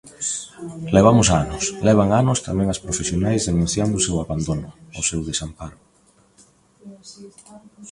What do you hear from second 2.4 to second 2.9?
tamén as